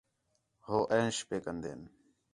[0.65, 1.81] ہو عیش پئے کندین